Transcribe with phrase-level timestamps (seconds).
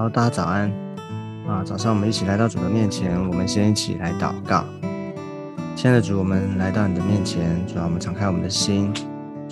[0.00, 0.72] 好，大家早安
[1.46, 1.62] 啊！
[1.62, 4.64] 早上我们一起来到主的面前，我们先一起来祷告。
[5.76, 8.90] 亲爱的主，我们来到你的面前，主啊，我们敞开我们的心，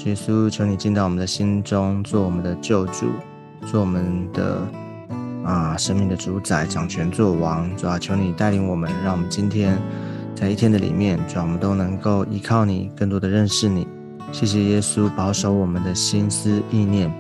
[0.07, 3.09] 耶稣，求你进到我们的心中，做我们的救主，
[3.67, 4.67] 做我们的
[5.45, 7.71] 啊生命的主宰，掌权做王。
[7.77, 9.79] 主啊，求你带领我们，让我们今天
[10.35, 13.87] 在一天的里面，主啊，我们都能够依靠你，更多的认识你。
[14.33, 17.13] 谢谢耶稣保守我们的心思意念，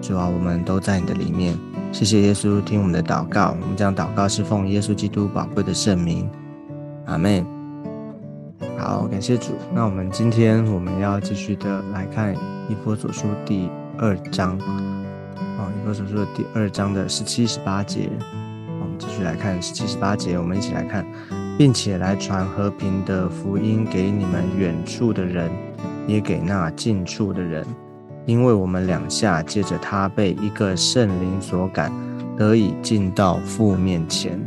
[0.00, 1.58] 主啊，我们都在你的里面。
[1.92, 6.28] 谢谢耶稣听我们的祷告，我们将祷告是奉耶稣基督宝贵的圣名，
[7.06, 7.44] 阿门。
[8.78, 9.52] 好，感谢主。
[9.74, 12.34] 那我们今天我们要继续的来看
[12.68, 13.68] 以弗所书第
[13.98, 14.56] 二章，
[15.58, 18.08] 哦，以弗所书的第二章的十七、十八节。
[18.80, 21.04] 我们继续来看十七、十八节，我们一起来看，
[21.58, 25.50] 并且来传和平的福音给你们远处的人，
[26.06, 27.66] 也给那近处的人，
[28.26, 31.92] 因为我们两下借着他被一个圣灵所感，
[32.36, 34.40] 得以进到父面前。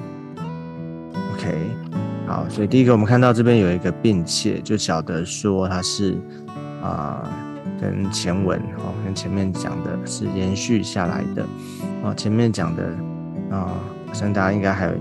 [1.33, 1.57] OK。
[2.25, 6.17] 好，所以第一个我们看到这边有一个并且，就晓得说它是
[6.81, 7.29] 啊，
[7.81, 11.45] 跟前文哦，跟前面讲的是延续下来的
[12.01, 12.13] 哦。
[12.15, 12.83] 前面讲的
[13.51, 13.75] 啊，
[14.13, 14.93] 相信大家应该还有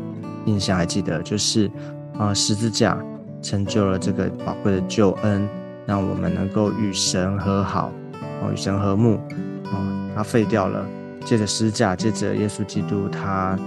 [0.46, 1.70] 印象，还记得就是
[2.18, 2.98] 啊，十字架
[3.40, 5.48] 成就了这个宝贵的救恩，
[5.86, 7.92] 让我们能够与神和好
[8.42, 9.14] 哦，与神和睦
[9.64, 10.10] 哦。
[10.14, 10.84] 他废掉了，
[11.24, 13.58] 借着施架，借着耶稣基督他。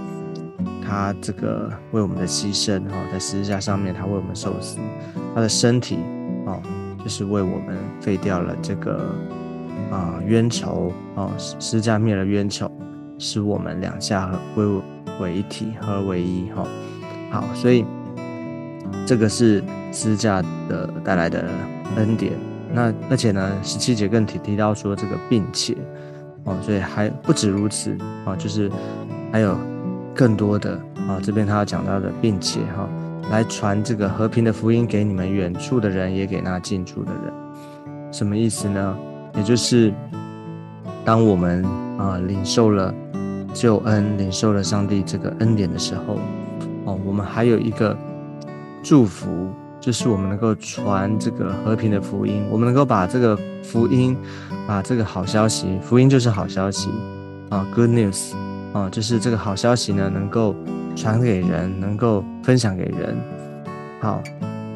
[0.88, 4.78] 他这个为我们的牺牲，哈，在十字架上面，他为我们受死，
[5.34, 5.98] 他的身体，
[6.46, 6.62] 哦，
[7.02, 9.12] 就是为我们废掉了这个
[9.90, 12.70] 啊冤仇，哦，十字架灭了冤仇，
[13.18, 14.82] 使我们两下合归
[15.20, 16.64] 为一体，合为一，哈，
[17.32, 17.84] 好，所以
[19.04, 21.48] 这个是施架的带来的
[21.96, 22.32] 恩典。
[22.72, 25.76] 那而且呢，十七节更提提到说这个并且，
[26.44, 28.70] 哦，所以还不止如此，啊，就是
[29.32, 29.56] 还有。
[30.18, 32.88] 更多的啊，这边他要讲到的，并且哈，
[33.30, 37.34] 来传这个和平的福音给你们远处的人，也给那近处的人，
[38.10, 38.96] 什么意思呢？
[39.34, 39.92] 也就是
[41.04, 41.62] 当我们
[41.98, 42.94] 啊领受了
[43.52, 46.18] 救恩，领受了上帝这个恩典的时候，
[46.86, 47.94] 哦，我们还有一个
[48.82, 49.50] 祝福，
[49.86, 54.16] 就是我们能够传这个和平的福音，我们能够把这个福音，
[54.66, 56.90] 把这个好消息，福音就是好消息
[57.50, 58.32] 啊，Good news。
[58.72, 60.56] 啊，就是这个好消息呢，能够
[60.96, 63.16] 传给人，能够分享给人。
[64.00, 64.20] 好，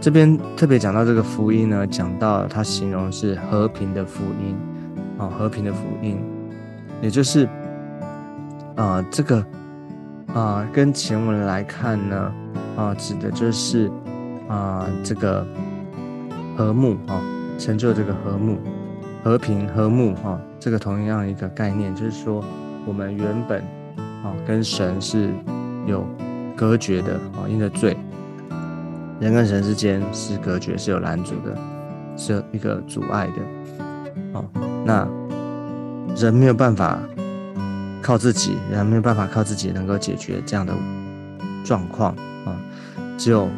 [0.01, 4.57] 这边特别讲到这个福音呢，讲到它形容是和平的福音，
[5.19, 6.21] 啊，和平的福音，
[7.03, 7.49] 也就是
[8.77, 9.45] 啊，这个
[10.35, 12.33] 啊，跟前文来看呢，
[12.77, 13.91] 啊，指的就是
[14.51, 15.47] 啊，这个
[16.57, 17.23] 和睦啊，
[17.59, 18.59] 成就这个和睦、
[19.23, 22.45] 和平、和睦啊，这个同样一个概念，就是说
[22.85, 23.63] 我们原本。
[24.23, 25.31] 啊，跟神是
[25.87, 26.05] 有
[26.55, 27.97] 隔绝的啊，因着罪，
[29.19, 31.57] 人跟神之间是隔绝，是有拦阻的，
[32.19, 34.39] 是有一个阻碍的。
[34.39, 34.45] 啊，
[34.85, 35.09] 那
[36.15, 36.99] 人没有办法
[38.03, 40.75] 靠自己，人没有办法靠自己能够解决这样的
[41.65, 42.53] 状况啊，
[43.17, 43.49] 只有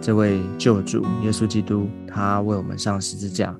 [0.00, 3.54] 这位救主耶稣基督，他为我们上十字架。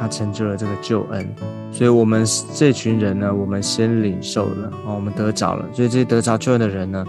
[0.00, 1.24] 他成就了这个救恩，
[1.70, 5.64] 所以我们这群人呢，我们先领受了啊，我们得着了。
[5.72, 7.06] 所以这些得着救恩的人呢，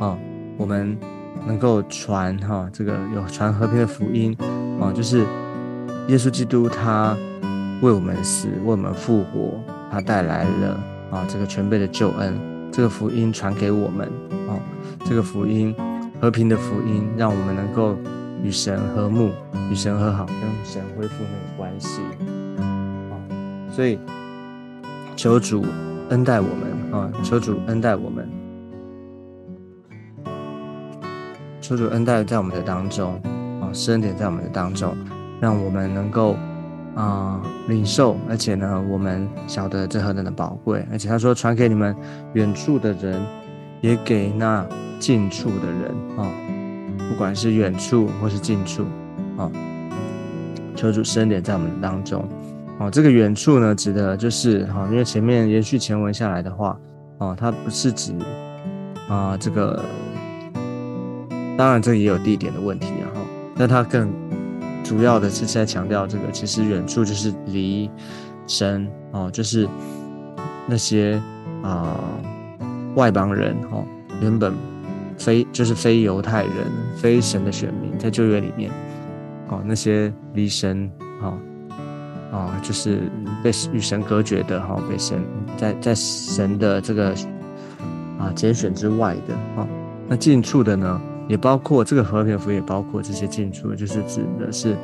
[0.00, 0.18] 啊，
[0.56, 0.98] 我们
[1.46, 4.36] 能够传哈这个有传和平的福音
[4.80, 5.20] 啊，就是
[6.08, 7.16] 耶稣基督他
[7.80, 9.60] 为我们死，为我们复活，
[9.92, 10.80] 他带来了
[11.12, 12.36] 啊这个全备的救恩。
[12.72, 14.10] 这个福音传给我们
[14.48, 14.58] 啊，
[15.04, 15.72] 这个福音
[16.20, 17.96] 和平的福音，让我们能够。
[18.44, 19.30] 与神和睦，
[19.70, 22.02] 与神和好，跟神恢复那个关系
[22.58, 23.16] 啊！
[23.72, 23.98] 所以
[25.16, 25.64] 求主
[26.10, 27.10] 恩待我们啊！
[27.24, 28.28] 求主恩待我们，
[31.62, 33.14] 求主恩待在我们的当中
[33.60, 33.72] 啊！
[33.72, 34.94] 施恩点在我们的当中，
[35.40, 36.36] 让我们能够
[36.94, 40.86] 啊领受，而且呢，我们晓得这何等的宝贵！
[40.92, 41.96] 而且他说传给你们
[42.34, 43.20] 远处的人，
[43.86, 44.66] 也给那
[44.98, 46.26] 近处的人啊！
[47.08, 48.84] 不管是远处或是近处，
[49.36, 49.48] 啊，
[50.74, 52.28] 求主生点在我们当中，
[52.80, 56.76] 哦，这个远处呢，指的就是哈，因为前面延续前文下来的话，
[57.18, 58.12] 哦，它不是指
[59.08, 59.80] 啊这个，
[61.56, 63.20] 当然这也有地点的问题啊，哈，
[63.56, 64.12] 但它更
[64.82, 67.88] 主要的是在强调这个，其实远处就是离
[68.48, 69.68] 神哦，就是
[70.66, 71.22] 那些
[71.62, 71.96] 啊
[72.96, 73.82] 外邦人哈，
[74.20, 74.52] 原本。
[75.18, 76.52] 非就是非犹太人、
[76.94, 78.70] 非神的选民，在旧约里面，
[79.48, 80.90] 哦，那些离神，
[81.22, 81.32] 哦，
[82.32, 83.00] 哦，就是
[83.42, 85.18] 被与神隔绝的，哈，被神
[85.56, 87.14] 在在神的这个
[88.18, 89.66] 啊拣选之外的啊。
[90.06, 94.76] 那近处的呢，也包括这个和平福音，也包括这些近处，就是指的是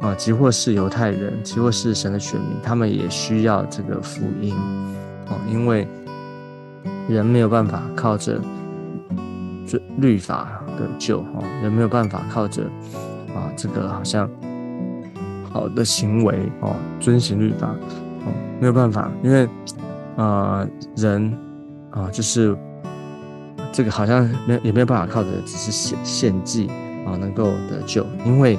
[0.00, 4.52] 啊，即或是犹太人，即或是神的选民，他们也需要这个福音
[5.28, 5.86] 哦，因为
[7.08, 8.40] 人没有办法靠着
[9.96, 12.62] 律法的救哦，人没有办法靠着
[13.34, 14.28] 啊这个好像
[15.50, 19.48] 好的行为哦，遵循律法哦，没有办法，因为
[20.16, 20.66] 啊
[20.96, 21.36] 人
[21.90, 22.56] 啊就是。
[23.70, 26.68] 这个好像没也没有办法靠着只是献献祭
[27.06, 28.58] 啊能够得救，因为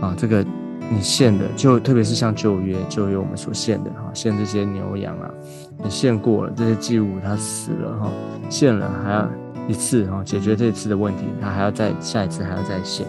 [0.00, 0.44] 啊这个
[0.92, 5.30] 你献的就特别是像旧约旧约我们所献的哈献这些牛羊啊，
[5.78, 8.10] 你献过了这些祭物它死了哈
[8.48, 9.28] 献了还要
[9.68, 13.06] 一次哈解决这一次的问题，它还要再下一次还要再献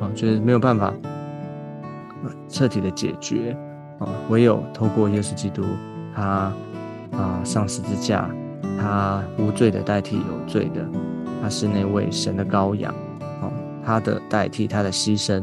[0.00, 0.92] 啊，就是没有办法
[2.48, 3.56] 彻底的解决
[4.00, 5.62] 啊，唯有透过耶稣基督
[6.14, 6.52] 他
[7.12, 8.28] 啊上十字架。
[8.78, 10.86] 他无罪的代替有罪的，
[11.40, 12.92] 他是那位神的羔羊，
[13.40, 13.50] 哦，
[13.82, 15.42] 他的代替他的牺牲，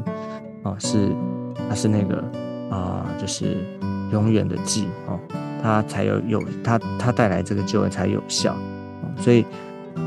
[0.62, 1.10] 哦，是
[1.70, 2.24] 他是那个
[2.70, 3.58] 啊，就是
[4.12, 5.20] 永远的祭，哦，
[5.62, 8.54] 他才有有他他带来这个救恩才有效
[9.02, 9.46] 哦，所以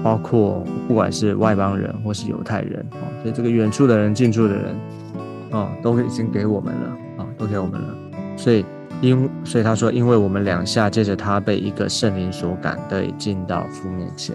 [0.03, 4.75] 包括不管是外邦人或是犹太人，哦，所以这个远处的人近处的人，
[5.50, 6.88] 哦，都已经给我们了，
[7.19, 7.88] 啊，都给我们了，
[8.37, 8.64] 所以。
[9.02, 14.35] 因所以他说，因为我们两下借着他被一个圣灵所感，得以进到父面前。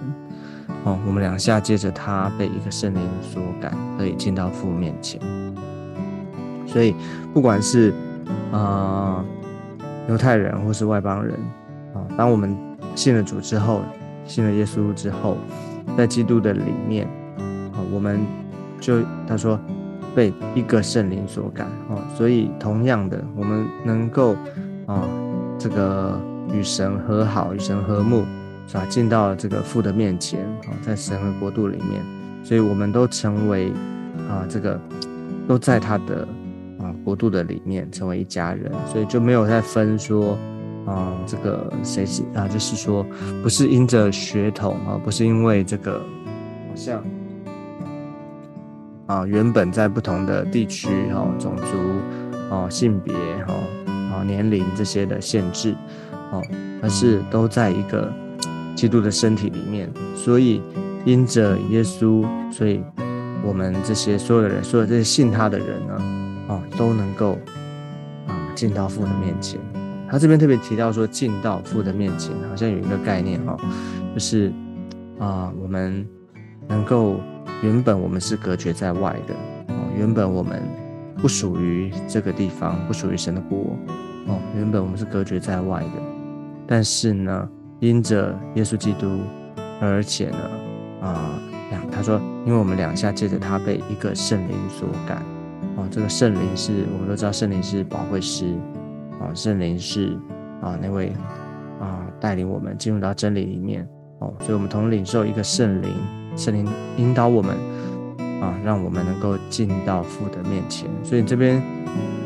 [0.83, 5.19] 哦，我们两下借着他被一个圣灵所感，得以进到父面前。
[6.71, 6.95] 所以，
[7.33, 7.94] 不管是
[8.51, 9.23] 啊
[10.09, 11.33] 犹太人或是外邦人
[11.94, 12.56] 啊，当我们
[12.95, 13.81] 信了主之后，
[14.25, 15.38] 信了耶稣之后，
[15.97, 17.06] 在基督的里面
[17.73, 18.19] 啊，我们
[18.79, 19.59] 就他说。
[20.13, 24.35] 被一个圣灵所感啊，所以同样的，我们能够
[24.85, 25.07] 啊，
[25.57, 26.19] 这个
[26.51, 28.25] 与神和好，与神和睦，
[28.67, 28.85] 是吧？
[28.89, 32.01] 进到这个父的面前啊，在神的国度里面，
[32.44, 33.71] 所以我们都成为
[34.29, 34.77] 啊，这个
[35.47, 36.27] 都在他的
[36.81, 40.37] 啊国度的里面，成为一家人，所以就没有再分说
[40.85, 43.05] 啊，这个谁是啊，就是说
[43.43, 47.03] 不是因着血统啊，不是因为这个好像。
[49.07, 53.13] 啊，原本在不同的地区，哈，种族，啊，性别，
[53.45, 53.53] 哈，
[54.13, 55.75] 啊，年龄这些的限制，
[56.31, 56.41] 哦，
[56.81, 58.09] 而是都在一个
[58.73, 59.91] 基督的身体里面。
[60.15, 60.61] 所以，
[61.03, 62.81] 因着耶稣，所以
[63.43, 66.20] 我们这些所有的人，所有这些信他的人呢，
[66.51, 67.39] 哦，都能够
[68.27, 69.59] 啊进到父的面前。
[70.09, 73.57] 他这边特别提到说，进到父的面前，好像有一个概念，哈，
[74.13, 74.51] 就是
[75.18, 76.06] 啊，我们
[76.68, 77.15] 能够。
[77.63, 79.36] 原本我们是隔绝在外的
[79.68, 80.63] 哦，原本我们
[81.18, 83.77] 不属于这个地方，不属于神的国
[84.25, 84.39] 哦。
[84.56, 86.01] 原本我们是隔绝在外的，
[86.65, 87.48] 但是呢，
[87.80, 89.19] 因着耶稣基督，
[89.80, 90.38] 而且呢，
[91.01, 91.39] 啊
[91.69, 95.24] 两他说，因为我们两下借着他被一个圣灵所感
[95.77, 98.53] 哦，这个圣灵是我们都知道，圣灵是保惠师
[99.19, 100.18] 啊，圣灵是
[100.62, 101.13] 啊那位
[101.79, 103.88] 啊带领我们进入到真理里面
[104.19, 105.89] 哦，所以我们同领受一个圣灵。
[106.38, 107.53] 圣灵引导我们
[108.41, 110.89] 啊，让我们能够进到父的面前。
[111.03, 111.62] 所以这边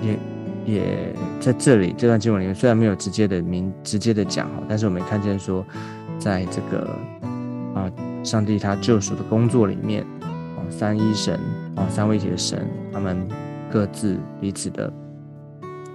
[0.04, 0.20] 也
[0.64, 5.66] 也在这里这段经文里面，虽然没有直接的明直接的讲哈，但是我们看见说，
[6.20, 6.88] 在这个
[7.74, 7.92] 啊
[8.24, 11.40] 上帝他救赎的工作里面啊，三一神
[11.76, 13.28] 啊三位一体的神，他们
[13.76, 14.90] 各自彼此的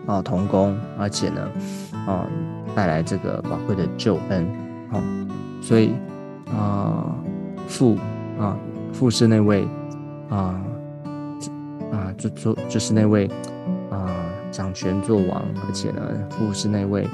[0.06, 1.50] 啊同工，而且呢
[2.06, 2.26] 啊
[2.74, 4.46] 带来这个宝贵的救恩
[4.92, 5.00] 啊，
[5.62, 5.94] 所以
[6.54, 7.16] 啊。
[7.68, 7.96] 父
[8.36, 8.58] 啊，
[8.92, 9.64] 父是那位
[10.28, 10.60] 啊
[11.92, 13.30] 啊，就就就是那位
[13.92, 14.10] 啊
[14.50, 17.04] 掌权作王，而且呢，父是那位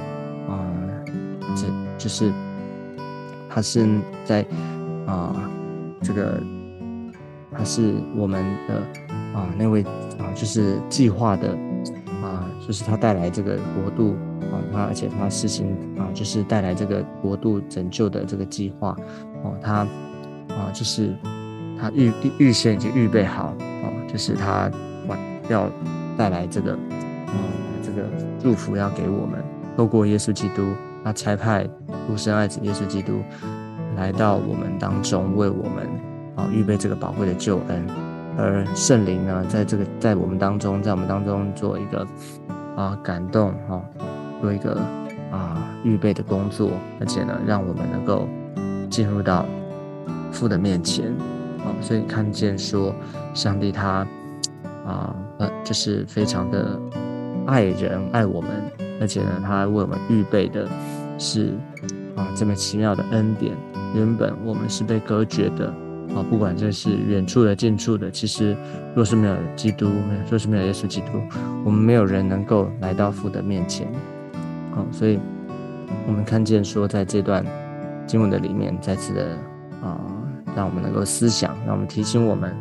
[0.48, 0.56] 啊，
[1.54, 1.66] 这
[1.98, 2.32] 就是
[3.50, 3.86] 他是
[4.24, 4.46] 在
[5.06, 5.36] 啊
[6.00, 6.40] 这个
[7.52, 8.76] 他是我们的
[9.38, 9.84] 啊那位
[10.18, 11.48] 啊，就是计划的
[12.22, 14.14] 啊，就是他带来这个国度
[14.52, 18.96] 啊，他而且他实行啊，就是带来这个国度拯救的这个计划
[19.42, 19.86] 哦，他。
[20.48, 21.14] 啊，就是
[21.78, 24.70] 他预预先已经预备好，哦，就是他
[25.06, 25.18] 完
[25.50, 25.68] 要
[26.16, 27.34] 带来这个，嗯，
[27.82, 28.08] 这个
[28.40, 29.44] 祝福要给我们，
[29.76, 30.62] 透过耶稣基督，
[31.04, 31.68] 他差派
[32.06, 33.20] 独生爱子耶稣基督
[33.96, 35.86] 来到我们当中，为我们
[36.36, 37.86] 啊预备这个宝贵的救恩，
[38.36, 42.06] 而圣灵呢，在这个在我们当中，在我们当中做一个
[42.76, 43.82] 啊感动哈，
[44.40, 44.80] 做一个
[45.30, 48.28] 啊预备的工作，而且呢，让我们能够
[48.90, 49.44] 进入到。
[50.32, 51.06] 父的面前，
[51.60, 52.94] 啊，所以看见说，
[53.32, 54.06] 上帝他，
[54.84, 56.78] 啊，呃，就是非常的
[57.46, 58.50] 爱人爱我们，
[59.00, 60.68] 而且呢，他为我们预备的
[61.16, 61.54] 是
[62.14, 63.56] 啊这么奇妙的恩典，
[63.94, 65.72] 原本我们是被隔绝的
[66.14, 68.56] 啊，不管这是远处的、近处的，其实
[68.94, 69.90] 若是没有基督，
[70.30, 71.20] 若是没有耶稣基督，
[71.64, 73.86] 我们没有人能够来到父的面前。
[74.74, 75.18] 啊，所以
[76.06, 77.44] 我们看见说，在这段
[78.06, 79.24] 经文的里面，再次的
[79.82, 80.00] 啊，
[80.54, 82.54] 让我们能够思想，让我们提醒我们，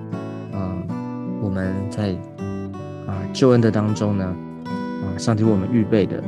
[0.54, 0.88] 嗯，
[1.42, 2.16] 我们在
[3.06, 4.36] 啊救恩的当中呢，
[4.66, 6.24] 啊，上帝为我们预备的，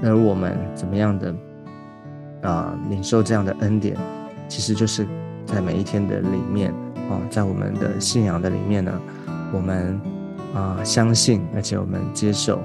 [0.00, 1.34] 那而我们怎么样的
[2.42, 3.96] 啊领受这样的恩典，
[4.48, 5.06] 其实就是
[5.54, 6.72] 在每一天的里面
[7.08, 8.92] 啊，在我们的信仰的里面呢，
[9.52, 10.00] 我们
[10.52, 12.56] 啊相信，而且我们接受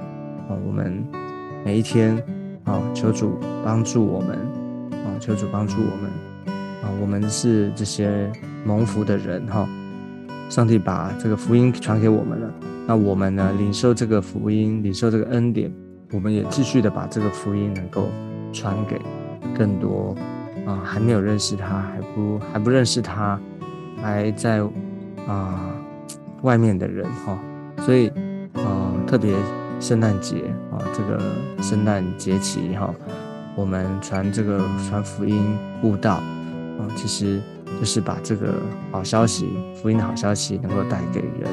[0.50, 1.06] 啊，我们
[1.64, 2.22] 每一天。
[2.66, 4.38] 啊，求主帮助我们，
[4.92, 6.54] 啊，求主帮助我们，
[6.84, 8.32] 啊，我们是这些
[8.64, 9.68] 蒙福的人，哈，
[10.52, 12.54] 上帝把这个福音传给我们了，
[12.86, 15.74] 那我们呢，领受这个福音，领受这个恩典，
[16.12, 18.08] 我们也继续的把这个福音能够
[18.54, 19.02] 传给
[19.58, 20.16] 更多
[20.70, 23.40] 啊，还没有认识他，还不还不认识他，
[24.02, 24.62] 还在
[25.28, 25.74] 啊
[26.44, 27.38] 外面的人，哈，
[27.80, 28.10] 所以
[28.54, 29.34] 啊，特别。
[29.82, 31.24] 圣诞节啊，这个
[31.64, 32.94] 圣诞节期哈，
[33.56, 34.60] 我们传这个
[34.90, 37.40] 传福音悟道啊，其实
[37.80, 38.56] 就是把这个
[38.92, 39.48] 好消息，
[39.82, 41.50] 福音的好消息能够带给人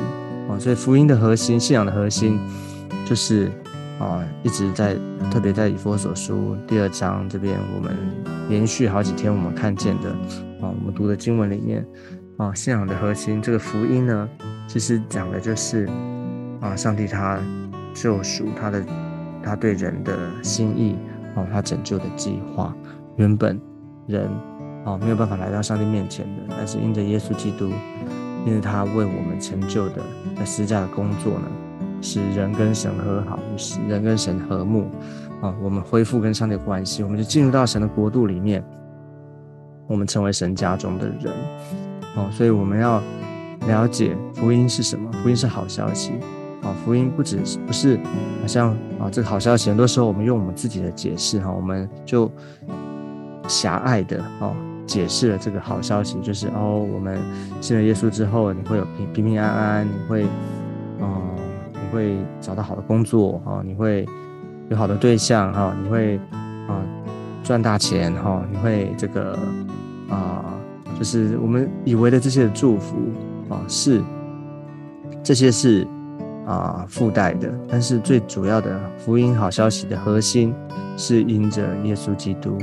[0.50, 0.58] 啊。
[0.58, 2.36] 所以福音的核心，信仰的核心，
[3.04, 3.48] 就是
[3.98, 4.96] 啊，一直在
[5.30, 7.96] 特别在以佛所书第二章这边，我们
[8.48, 10.10] 连续好几天我们看见的
[10.60, 11.86] 啊，我们读的经文里面
[12.36, 14.28] 啊，信仰的核心，这个福音呢，
[14.66, 15.88] 其实讲的就是
[16.60, 17.40] 啊，上帝他。
[17.98, 18.84] 救赎他的，
[19.42, 20.98] 他对人的心意
[21.34, 22.76] 哦，他拯救的计划，
[23.16, 23.58] 原本
[24.06, 24.28] 人
[24.84, 27.70] 哦没有办法来到上帝面前的，但是因着耶稣基督，
[28.44, 30.02] 因着他为我们成就的
[30.36, 31.48] 在十架的工作呢，
[32.00, 34.90] 使人跟神和好，使人跟神和睦
[35.40, 38.64] 啊，我们恢复跟上帝的关系，我们就进入到神的国度里面，
[39.86, 41.32] 我们成为神家中的人
[42.16, 43.02] 哦，所以我们要
[43.68, 46.12] 了解福音是什么，福音是好消息。
[46.62, 47.96] 啊，福音不只是不是
[48.40, 52.28] 好像啊，这个好消息，很多时候我们用我们自己的解释哈，我们就
[53.46, 54.52] 狭隘的哦
[54.84, 57.20] 解释了这个好消息，就是哦，我们
[57.60, 60.26] 信了耶稣之后，你会有平平平安安，你会，
[61.96, 64.06] 会找到好的工作哈，你会
[64.68, 66.20] 有好的对象哈，你会
[66.68, 66.84] 啊
[67.42, 69.38] 赚大钱哈，你会这个
[70.10, 70.44] 啊，
[70.98, 72.96] 就是我们以为的这些祝福
[73.48, 74.02] 啊，是
[75.22, 75.86] 这些是。
[76.46, 80.54] 啊，附带的，但是最主要的福音好消息的核心
[80.96, 82.56] 是因着耶稣基督，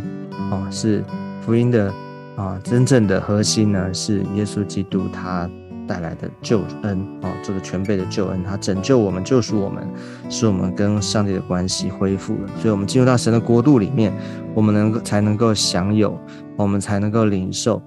[0.49, 1.03] 哦，是
[1.41, 1.93] 福音的
[2.37, 5.49] 啊，真正的核心呢是耶稣基督他
[5.87, 9.87] 带来的救恩，哦，这个全备的救恩，他拯救我们，救赎我们，
[10.29, 14.13] 使我们跟上帝的关系恢复了，所以我们进入到神的国度里面，
[14.53, 16.19] 我们能够才能够享有，
[16.55, 17.81] 我们才能够领受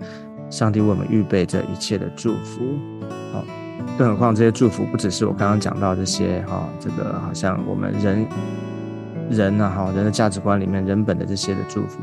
[0.51, 2.63] 上帝为我们预备这一切的祝福，
[3.33, 3.45] 好。
[3.97, 8.27] 更何况这些祝福不只是我刚刚讲到这些哈，这个好像我们人
[9.31, 12.01] 人呐哈，人的价值观里面人本的这些的祝福，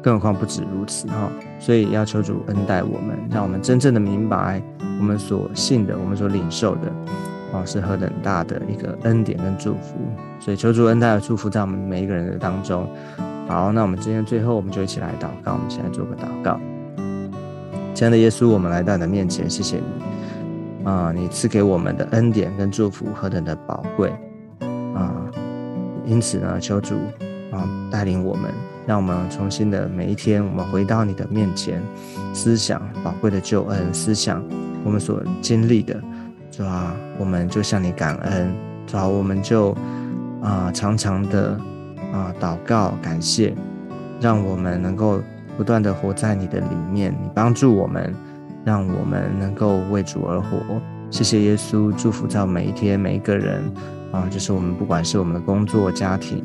[0.00, 4.62] 更何况不止如此哈，所以要求主恩待我们，让我们真正的明白
[5.04, 6.90] 我们所信的，我们所领受的
[7.52, 9.98] 啊是何等大的一个恩典跟祝福，
[10.40, 12.88] 所以求主恩待的祝福在我们每一个人的当中。
[13.46, 16.58] 好，那我们今天最后我们就一起来祷告，我们先来做个祷告。
[17.92, 20.88] 亲爱的耶稣，我们来到你的面前，谢谢你。
[20.88, 24.10] 啊，你赐给我们的恩典跟祝福何等的宝贵
[24.94, 25.30] 啊！
[26.06, 26.94] 因此呢，求主
[27.52, 28.50] 啊带领我们，
[28.86, 31.82] 让我们重新的每一天，我们回到你的面前，
[32.32, 34.42] 思想宝贵的救恩，思想
[34.84, 36.00] 我们所经历的，
[36.50, 38.54] 主啊，我们就向你感恩，
[38.86, 39.76] 主啊，我们就
[40.42, 41.58] 啊常常的
[42.12, 43.52] 啊祷告感谢，
[44.20, 45.20] 让我们能够
[45.56, 48.14] 不断的活在你的里面，你帮助我们。
[48.66, 50.56] 让我们能够为主而活，
[51.10, 53.62] 谢谢耶稣，祝福在每一天每一个人
[54.10, 56.42] 啊，就是我们不管是我们的工作、家庭，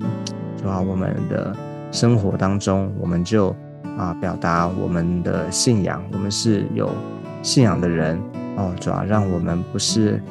[0.57, 1.55] 主要我们的
[1.93, 3.55] 生活当中，我们就
[3.97, 6.91] 啊表达我们的信仰，我们是有
[7.41, 8.19] 信仰的人
[8.57, 10.21] 哦，主要让我们不是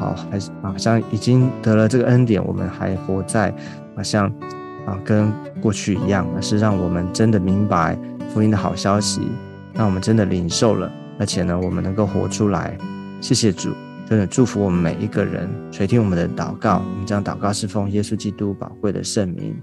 [0.00, 3.54] 哦，还是好像已经得了这个恩典，我们还活在
[3.94, 4.26] 好像
[4.86, 7.96] 啊跟过去一样，而是让我们真的明白
[8.32, 9.30] 福音的好消息，
[9.72, 10.90] 让我们真的领受了。
[11.18, 12.76] 而且呢，我们能够活出来，
[13.20, 13.72] 谢谢主，
[14.08, 16.82] 真的祝福我们每一个人，垂听我们的祷告。
[16.90, 19.56] 我们将祷告是奉耶稣基督宝贵的圣名，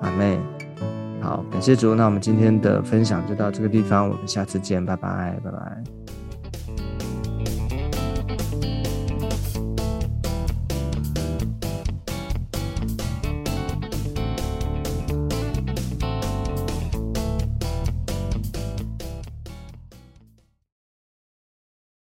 [0.00, 0.38] 阿妹。
[1.20, 1.94] 好，感谢主。
[1.94, 5.99] 那我们今天的分享就到这个地方，我们下次见，拜拜，拜拜。